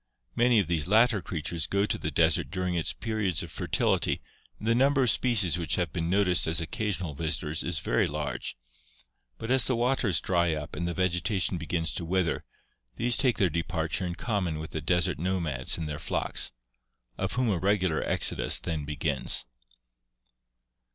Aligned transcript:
Many 0.35 0.57
of 0.57 0.65
these 0.65 0.87
latter 0.87 1.21
creatures 1.21 1.67
go 1.67 1.85
to 1.85 1.97
the 1.99 2.09
desert 2.09 2.49
during 2.49 2.73
its 2.73 2.91
periods 2.91 3.43
of 3.43 3.51
fertility 3.51 4.19
and 4.57 4.67
the 4.67 4.73
numbers 4.73 5.11
of 5.11 5.13
species 5.13 5.59
which 5.59 5.75
have 5.75 5.93
been 5.93 6.09
noticed 6.09 6.47
as 6.47 6.59
occasional 6.59 7.13
visitors 7.13 7.63
is 7.63 7.77
very 7.81 8.07
large; 8.07 8.57
but 9.37 9.51
as 9.51 9.65
the 9.65 9.75
waters 9.75 10.19
dry 10.19 10.55
up 10.55 10.75
and 10.75 10.87
the 10.87 10.95
vegetation 10.95 11.59
begins 11.59 11.93
to 11.93 12.03
wither, 12.03 12.43
these 12.95 13.15
take 13.15 13.37
their 13.37 13.47
departure 13.51 14.03
in 14.03 14.15
common 14.15 14.57
with 14.57 14.71
the 14.71 14.81
desert 14.81 15.19
nomads 15.19 15.77
and 15.77 15.87
their 15.87 15.99
flocks; 15.99 16.51
of 17.19 17.33
whom 17.33 17.51
a 17.51 17.59
regular 17.59 18.01
exodus 18.01 18.57
then 18.57 18.85
begins 18.85 19.45
(Madden). 19.45 20.81